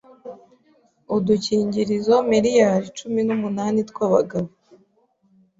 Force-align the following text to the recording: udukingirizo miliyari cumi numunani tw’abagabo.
udukingirizo 1.15 2.15
miliyari 2.31 2.85
cumi 2.97 3.21
numunani 3.27 3.81
tw’abagabo. 3.89 4.49